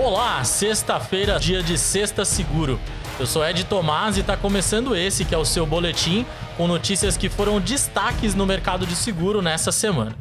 [0.00, 2.78] Olá, sexta-feira, dia de Sexta Seguro.
[3.18, 6.24] Eu sou Ed Tomás e está começando esse que é o seu boletim
[6.56, 10.14] com notícias que foram destaques no mercado de seguro nessa semana.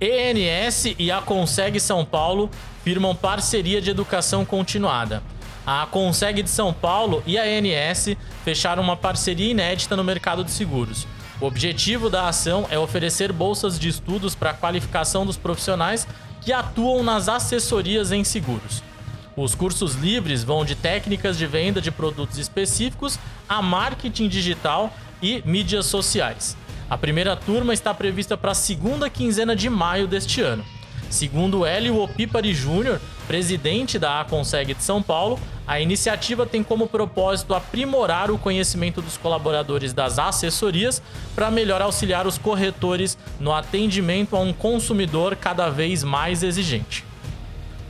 [0.00, 2.48] ENS e a Consegue São Paulo
[2.84, 5.20] firmam parceria de educação continuada.
[5.66, 10.52] A Consegue de São Paulo e a ENS fecharam uma parceria inédita no mercado de
[10.52, 11.08] seguros.
[11.40, 16.06] O objetivo da ação é oferecer bolsas de estudos para a qualificação dos profissionais
[16.40, 18.93] que atuam nas assessorias em seguros.
[19.36, 23.18] Os cursos livres vão de técnicas de venda de produtos específicos
[23.48, 26.56] a marketing digital e mídias sociais.
[26.88, 30.64] A primeira turma está prevista para a segunda quinzena de maio deste ano.
[31.10, 37.54] Segundo Hélio Opipari Júnior, presidente da Aconseg de São Paulo, a iniciativa tem como propósito
[37.54, 41.02] aprimorar o conhecimento dos colaboradores das assessorias
[41.34, 47.04] para melhor auxiliar os corretores no atendimento a um consumidor cada vez mais exigente.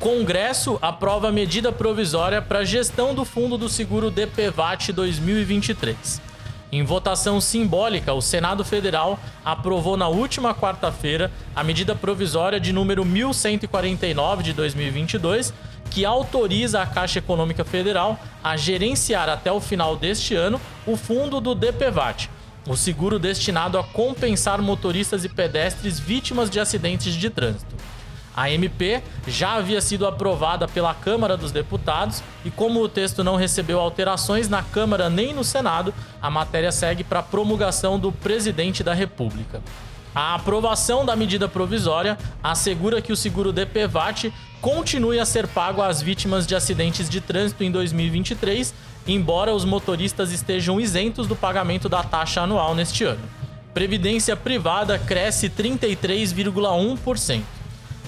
[0.00, 6.22] Congresso aprova medida provisória para gestão do Fundo do Seguro DPVAT 2023.
[6.70, 13.04] Em votação simbólica, o Senado Federal aprovou na última quarta-feira a medida provisória de número
[13.04, 15.52] 1149 de 2022,
[15.90, 21.40] que autoriza a Caixa Econômica Federal a gerenciar até o final deste ano o fundo
[21.40, 22.30] do DPVAT,
[22.68, 27.77] o seguro destinado a compensar motoristas e pedestres vítimas de acidentes de trânsito.
[28.38, 33.34] A MP já havia sido aprovada pela Câmara dos Deputados e, como o texto não
[33.34, 38.94] recebeu alterações na Câmara nem no Senado, a matéria segue para promulgação do presidente da
[38.94, 39.60] República.
[40.14, 46.00] A aprovação da medida provisória assegura que o seguro DPVAT continue a ser pago às
[46.00, 48.72] vítimas de acidentes de trânsito em 2023,
[49.04, 53.22] embora os motoristas estejam isentos do pagamento da taxa anual neste ano.
[53.74, 57.57] Previdência privada cresce 33,1%.